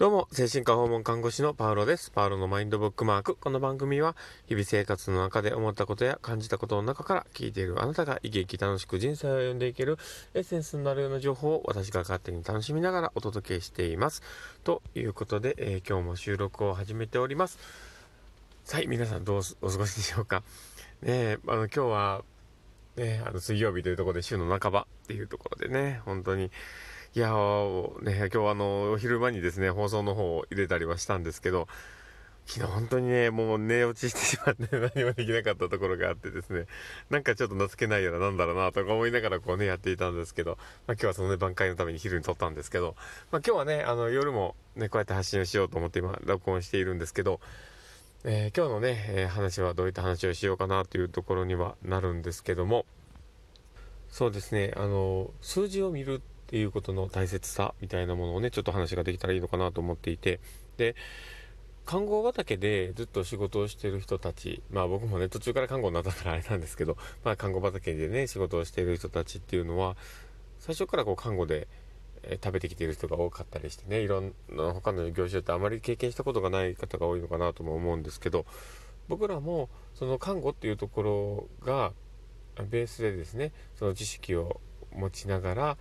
[0.00, 2.10] どうも、精神科訪問看護師のパウロです。
[2.10, 3.36] パウロのマインドブックマーク。
[3.36, 9.98] この番組は、日々生活の中で思ったことや感じたことの中から聞いているあなたが生き生き楽しく人生を歩んでいける
[10.32, 14.22] エッセンスになるような情報を私が勝手に楽しみながらお届けしています。
[14.64, 17.58] ということで、えー、今日も収録を始めております。
[18.70, 20.42] はい、皆さんどうお過ごしでしょうか？
[21.02, 22.22] ねあの、今日は、
[22.96, 26.50] ね、あの、水曜日というところで週の半ばっていうところでね、本当に、
[27.12, 31.66] いやー、ね、今日あの、お昼間にですね、放送の方を入れたりはしたんですけど、
[32.46, 36.66] 昨日本当にね、もう寝落ちしてしまって 何もできなかったところがあってですね、
[37.10, 40.52] なんかちょっと情けないような、なんだろうなとか思いながらこうね、やっていたんですけど、
[40.86, 42.94] まあ今日はそのね、挽回のために昼に撮ったんですけど、
[43.32, 47.40] まあ今日はね、あの、夜もね、こうやって発信をしようと思って今、録音しているんですけど、
[48.22, 52.86] えー、今日のね、え、話はどういった話をしようかなというところにはなるんですけども、
[54.10, 60.40] そうですね、あの、数字を見るっていうことの大切さみたいなものをね、ちょっと話ができたらいいのかなと思っていて、
[60.78, 60.96] で、
[61.86, 69.96] 看護畑でずっと仕事をしてる人たち、まあ僕もね、途中から看護になったからあれなんですけど、まあ看護畑でね、仕事をしている人たちっていうのは、
[70.58, 71.68] 最初からこう看護で、
[72.24, 78.44] え食べてきている人が多かったりしてね、いろんな他の業種ってあまり経験したことがない方が多いのかなとも思うんですけど、
[79.08, 81.92] 僕らもその看護っていうところが
[82.68, 84.60] ベースでですね、その知識を
[84.92, 85.78] 持ちながら、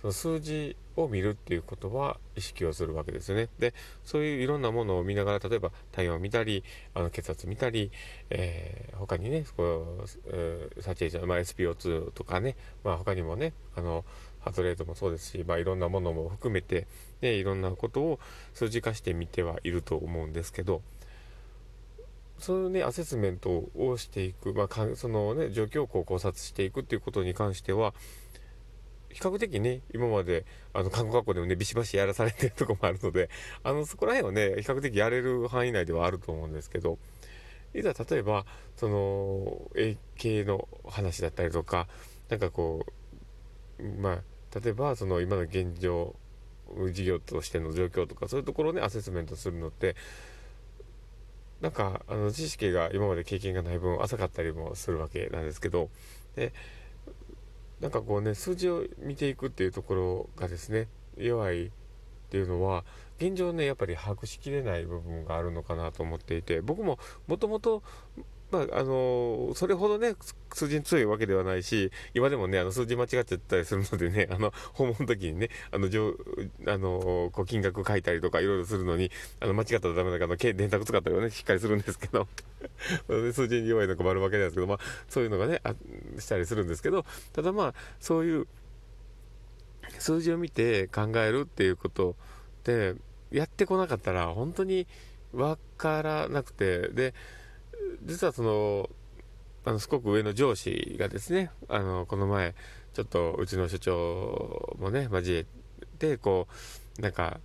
[0.00, 3.48] その数字を見るっていうことは意識をするわけですよね。
[3.58, 3.74] で、
[4.04, 7.90] そういういろんなものを見ながら、例えば体温を見たり、あの血圧見たり、
[8.30, 14.04] えー、他にね、こう、えー、サチエーション、まあ、SPO2 とかね、まあ他にもね、あの、
[14.40, 16.86] ハートレートもそうですし、まあいろんなものも含めて、
[17.20, 18.20] ね、いろんなことを
[18.54, 20.82] 数字化してみてはいると思うんですけど、
[22.38, 27.94] そういうね、アセスメントをしていく、まあ、そのね、状況をこう考察していくっていうことに関しては、
[29.10, 33.30] 比較的ね、今まで、あの、看護学校でもね、ビシバシやらされてるとこもあるので、
[33.62, 36.98] あの、そこら辺はね、比較的やれる範囲内ではあると思うんですけど、
[37.74, 38.44] いざ例えば、
[38.76, 41.88] その、A 系の話だったりとか、
[42.28, 42.84] なんかこ
[43.78, 46.14] う、まあ、例えば、その、今の現状、
[46.92, 49.96] 事業としての状況とか、そういうところをね、アセスメントするのって、
[51.60, 55.90] なんか、あの、知識が今まで経験がない分浅かったりもするわけなんですけど、
[56.36, 56.52] で、
[57.80, 61.70] なんかこうね、数字を見ていくっていうところがですね、弱いっ
[62.30, 62.84] ていうのは、
[63.18, 67.82] 現状ね、やっぱり把握しきれない部分があるのかなと思っていて、僕ももともと
[68.50, 70.14] まあ、あのそれほどね、
[70.54, 75.86] 数字に強いわけではないし、今でもね、あの、数字間違っちゃったりするのでね、あの、訪問の時にね、あの、
[76.66, 79.10] あのこう、金額書いたりとかいろいろするのに、
[79.40, 82.26] あの、間違ったらダメだから、電卓使ったりはね、しっかりするんですけど、
[83.32, 84.78] 数字に弱いのが困るわけなんですけど、まあ、
[85.08, 85.74] そういうのがね、あ
[86.18, 87.04] したりするんですけど、
[87.34, 88.46] ただまあ、そういう、
[89.98, 92.16] 数字を見て考えるっていうこと
[92.64, 92.94] で、
[93.30, 94.86] やってこなかったら、本当に
[95.32, 97.14] わからなくて、で、
[98.04, 98.90] 実はその、
[99.64, 102.54] あの、すごく上の上司がですね、あの、この前、
[102.94, 105.46] ちょっとうちの所長もね、交え
[105.98, 106.48] て、こ
[106.98, 107.40] う、なんか、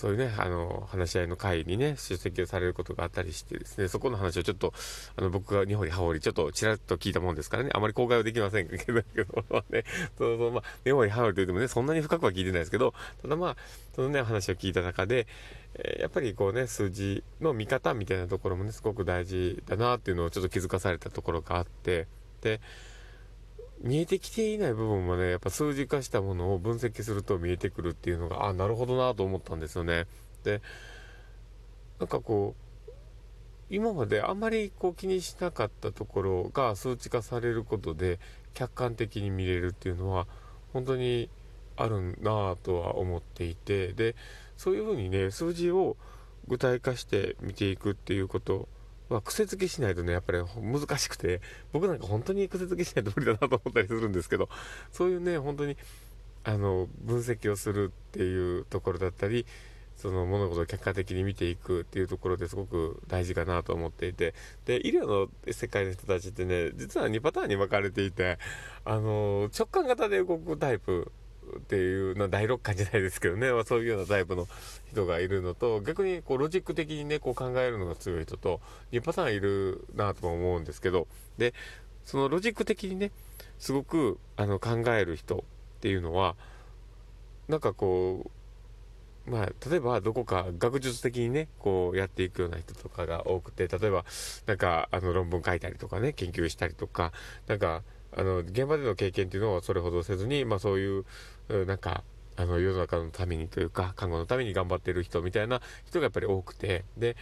[0.00, 4.72] そういうね、あの、話し合いの会にね、出席をされることがあったりしてですね、そこの話をちょっと、
[5.14, 9.04] あの、僕が日本に羽織、ちょっとちらっと聞いたもんですからね、あまり公開はできませんけど、ね、
[10.16, 13.56] そうそう、まあ、根掘り羽織と言ってもね、そんなに深くは聞いてないですけど、ただまあ、
[13.94, 15.26] そのね、話を聞いた中で、
[15.74, 22.06] えー、やっぱりこうね、数字の見方みたいなところもね、すごく大事だなっていうのをちょっと気づかされたところがあって、
[22.40, 22.62] で、
[23.80, 30.06] 見えてきていない部分もね、やっぱ数字化したものを分析すると見えてくるっていうのが、あ、なるほどなと思ったんですよね。
[30.44, 30.60] で、
[31.98, 32.70] なんかこう、
[33.70, 38.18] 今まであんまりこう気にしなかったところが数値化されることで
[38.52, 40.26] 客観的に見れるっていうのは
[40.72, 41.30] 本当に
[41.76, 44.16] あるなぁとは思っていてで
[44.56, 45.96] そういうふうにね数字を
[46.48, 48.68] 具体化して見ていくっていうこと
[49.10, 51.40] まあ、癖付けしないとね、やっぱり難しくて、
[51.72, 54.48] 僕なんか本当に癖付けしないと無理だなと思ったりするんですけど、
[54.92, 55.76] そういうね、本当に、
[56.44, 59.44] あの、分析をするっていうところだったり、
[59.96, 64.34] その物事を客観的に見ていくっていうところですごく大事かなと思っていて、
[64.64, 68.38] で、医療の世界の人たちってね、実は2パターンに分かれていて、
[68.86, 71.12] あの、直感型で動くタイプ
[71.58, 74.46] っていうの第六感じゃないですけどね、 まあ、そういうようなタイプの
[74.90, 78.60] 人がいるのと、逆にこうロジック的にね、こう考えるのが強い人と、
[78.92, 81.06] 2パターンいるなとも思うんですけど、
[81.38, 81.54] で、
[82.04, 83.12] そのロジック的にね、
[83.58, 85.44] すごくあの考える人
[85.78, 86.36] っていうのは、
[87.48, 88.30] なんかこ
[89.26, 94.04] う、まあ、例えばどこか学術的にね、こうやっていくような人とかが多くて、例えば、
[94.46, 97.12] なんかあの論文書いたりとかね、研究したりとか、
[97.46, 97.82] なんか、
[98.16, 101.04] あの、現場での経験っていうのはそれほどせずに、まあそういう、
[101.66, 102.04] なんか、
[102.36, 107.16] あの世の中のためにというか看護のために頑張ってる人みたいな人がやっぱり多くてで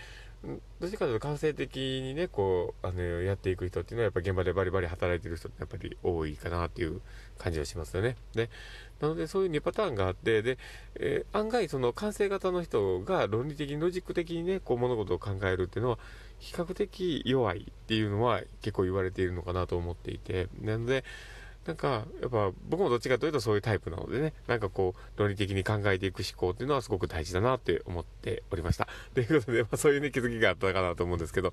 [0.80, 7.00] どっちかというと感性的にねこうあのやっていく人っていうのはやっぱ現場でバリバリ働いてる人ってやっぱり多いかなっていう
[7.36, 8.14] 感じがしますよね。
[8.34, 8.48] で
[9.00, 10.58] なのでそういう2パターンがあってで、
[10.94, 15.98] えー、案外その感性型の人が論理的にロジック的にねこう物事を考えるっていうのは
[16.38, 21.04] 比較的弱いっていうのは結構言われているのかなと思っていてなので
[21.68, 28.88] なんか、やっぱ僕もどっちかというとそういうタイプなのでね、なんかこう、論理的に考えていく思考っていうのはすごく大事だなって思っておりました。
[29.12, 31.52] ということで、まあそういうね、気づきがあったかなと思うんですけど、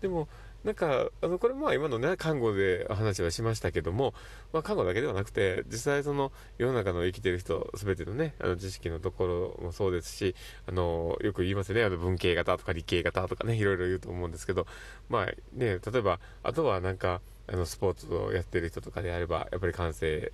[0.00, 0.26] でも、
[0.64, 4.14] なんか、あの、これまあ今のね、看護で話はしましたけども、
[4.52, 10.36] まあ看護だけではなくて、実際その世の中の生きてる人、すべてのね、あの知識のところもそうですし、
[10.68, 14.66] あの、よく言いますよね、あの文系型とか理系型とかね、いろいろ言うと思うんですけど、
[15.08, 20.32] まあね、例えば、あとはなんか、あのスポーツをやってる人とかであればやっぱり感性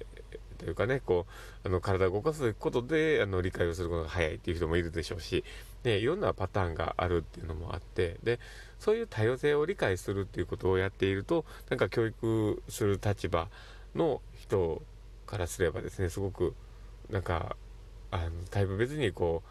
[0.59, 1.27] というかねこ
[1.65, 5.45] うあの体を動かすことであの理解をすることが早いっていう人もいるでしょうし、
[5.85, 8.41] ね、いろんなパターンがあるっていうのもあってで
[8.79, 13.49] そういう多様性を理解するっていうことをやっているとなんか教育する立場
[13.95, 14.83] の人
[15.27, 16.55] からすればですねすごく
[17.11, 17.57] なんか
[18.11, 19.43] あのタイプ別にこ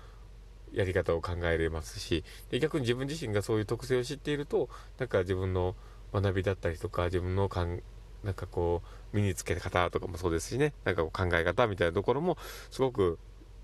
[0.73, 5.75] うやり方を考えれますしで逆に自分自身がそういう特性を知っているとなんか自分の
[6.13, 7.81] 学びだったりとか自分のかん
[8.27, 8.81] なんかこ
[9.13, 10.73] う身につけ方とかもそうですしね。
[10.83, 12.37] なんかこう考え方みたいなところも
[12.69, 13.17] すごく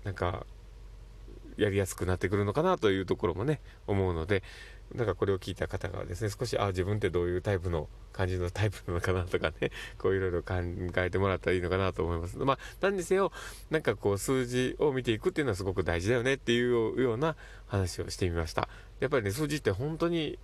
[0.04, 0.46] なんか
[1.58, 4.42] やりやすくなってくるのかなというところもね思うので
[4.94, 10.54] なんかこれを聞いた方がですね少しあ自分ってどういうタイプの感じのタイプなのかなとかね こういろいろ考
[10.96, 12.38] えてもらったらいいのかなと思います。
[12.38, 13.32] まあ何にせよ
[13.68, 17.36] なんかこう数字を見ていくっていうのはすごく大事だよねっていうような
[17.66, 18.70] 話をしてみました。
[19.00, 20.38] やっぱりね数字って本当に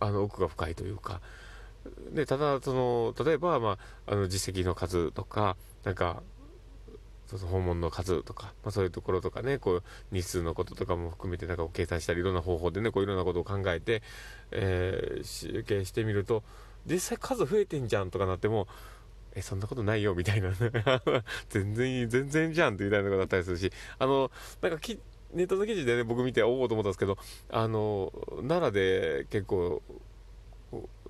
[0.00, 1.20] あの奥が深いというか
[2.12, 6.22] でただその例えば、まあ、あの実績の数とかなんか
[7.26, 14.02] そうそう訪問の数とか、まあ、そういうところとかねこう日数のこととかも含めてなんか計算したりいろんな方法でねこういろんなことを考えて、
[14.52, 16.44] えー、集計してみると
[16.86, 18.68] 実際数増えてんじゃんとかなっても
[19.34, 20.52] えそんなことないよみたいな。
[21.50, 24.30] 全然いい全然じゃんってみたいなことだったりするしあの
[24.62, 24.98] なんかき
[25.32, 27.18] ネットの記事でね僕見ておおと思ったんですけど
[27.50, 28.12] あの
[28.48, 29.82] 奈良で結構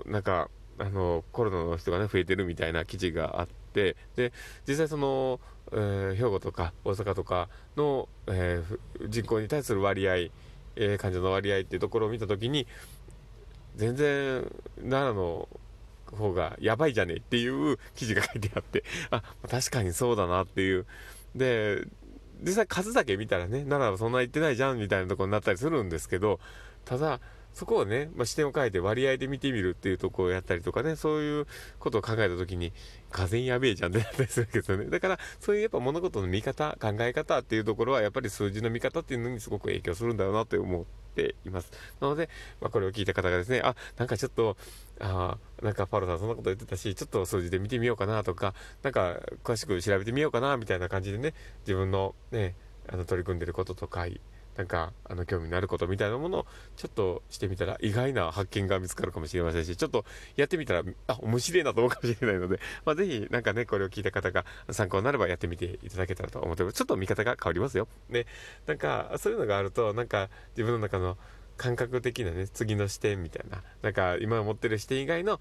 [0.07, 4.33] なんかあのコロナの人がね増えてるみたいな記事があってで
[4.67, 5.41] 実際その、
[5.73, 12.67] えー、兵庫とか大阪とかの、えー、人口に対する割合、えー、患者の割合っていうところを見た時に
[13.77, 14.51] 全然
[14.81, 15.49] 奈良の
[16.17, 20.87] 方がやばいじゃねえっていう記事が書いてあって あ確かにそうだなっていう。
[21.35, 21.87] で
[22.43, 26.39] 実際数だけ見たらね奈良はそんな言ってないじゃんみたいなとこになったりするんですけど
[26.85, 27.21] ただ
[27.57, 31.47] そこをね、まあ、視点を変えて割合で見てみるっていうとこをやったりとかね、そういう
[31.79, 32.71] ことを考えたときに、
[33.11, 34.85] がぜやべえじゃんってなったりするけですよね。
[34.91, 41.73] だから、そういうやっぱ物事の見方、考え方っていうところは、やっぱり数字の見方っていうのにすごく影響するんだろうなと思っています。
[41.99, 42.29] なので、
[42.61, 44.59] まあ、これを聞いた方がですね、あ、なんかちょっと、
[45.01, 52.55] あなんかパロさんそんなこと言ってたし、ちょっと数字で見てみようかなとか、なんか詳しく調べてみようかなみたいな感じでね、自分のね、
[52.87, 54.07] あの取り組んでることとか、
[54.57, 60.05] なんか、あの、興味のあることみたいなものを、ちょっとしてみたら、意外な発見が見つかるかもしれませんし、ちょっと
[60.37, 66.75] やってみたら、あ、面白いなと思うかもしれないので、 まあ、ぜひ、なんかね、これを聞いた方が参考になればやってみていただけたらと思ってます。
[66.75, 67.87] ちょっと見方が変わりますよ。
[68.09, 68.27] ね。
[68.67, 71.19] なんか、そういうのがあると、なんか、自分の中の、
[71.57, 75.41] 感覚的なね、次の視点みたいな、なんか今持ってる視点以外の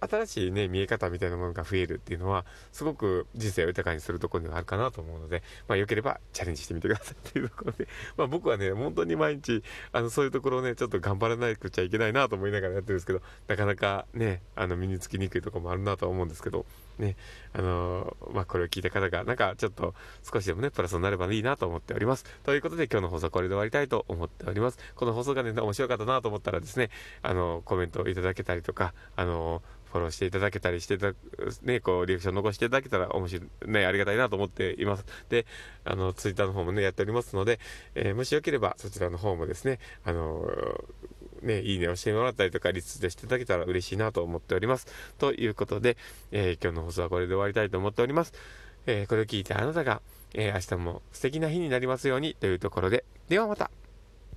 [0.00, 7.14] 新しいね、見え方みたいなものが増えるっていうのは、すごく人生を豊かにするところにはあるかなと思うので、まあ良ければチャレンジしてみてください。
[7.28, 16.66] っていうところで、まあ僕はね、本当に毎日、あの、そういうところをね、ちょっと頑張らなくちゃいけないなと思いながらやってるんですけど、なかなかね、あの、身につきにくいところもあるなとは思うんですけど、
[16.98, 17.16] ね、
[17.52, 22.24] あのー、まあ、これを聞いた方が、なんかちょっと少しでもね、プラスになればいいなと思っております。
[22.42, 24.78] ということで今日の放送はこれで終わりたいと思っております。
[24.94, 26.90] この放送がね、面白かったなと思ったらですね、
[27.22, 29.62] あの、コメントをいただけたりとか、あの
[29.94, 31.14] フォローしていただけたりしてた、
[31.62, 35.04] ね、こう、リアクション残していただけたら面白い、ね、ありがたいなと思っています。
[35.28, 35.46] で、
[35.84, 37.60] あの、ツイッターの方もね、やっておりますので、
[37.94, 40.50] え、もしよければそちらの方もですね、あの
[41.44, 44.86] ね、いいねをしてもらったりとか、リツイートしていただけたら嬉しいなと思っております。
[45.18, 45.96] ということで、
[46.32, 48.32] えー、今日の放送はこれで終わりたいと思っております。
[48.86, 50.02] えー、これを聞いてあなたが、
[50.34, 53.70] えー、明日も素敵な日になりますようにというところで、ではまた